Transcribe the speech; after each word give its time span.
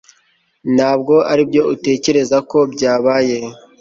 ntabwo 0.75 1.15
aribyo 1.31 1.61
utekereza 1.73 2.37
ko 2.49 2.57
byabaye 2.73 3.37